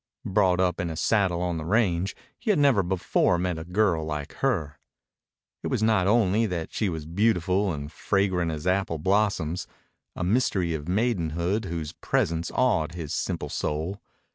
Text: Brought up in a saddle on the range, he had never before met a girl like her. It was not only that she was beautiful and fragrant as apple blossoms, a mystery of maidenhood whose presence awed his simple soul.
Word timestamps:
Brought 0.25 0.59
up 0.59 0.79
in 0.79 0.89
a 0.89 0.95
saddle 0.95 1.43
on 1.43 1.59
the 1.59 1.63
range, 1.63 2.15
he 2.39 2.49
had 2.49 2.57
never 2.57 2.81
before 2.81 3.37
met 3.37 3.59
a 3.59 3.63
girl 3.63 4.03
like 4.03 4.33
her. 4.37 4.79
It 5.61 5.67
was 5.67 5.83
not 5.83 6.07
only 6.07 6.47
that 6.47 6.73
she 6.73 6.89
was 6.89 7.05
beautiful 7.05 7.71
and 7.71 7.91
fragrant 7.91 8.49
as 8.49 8.65
apple 8.65 8.97
blossoms, 8.97 9.67
a 10.15 10.23
mystery 10.23 10.73
of 10.73 10.87
maidenhood 10.89 11.65
whose 11.65 11.93
presence 11.93 12.49
awed 12.55 12.93
his 12.95 13.13
simple 13.13 13.49
soul. 13.49 14.01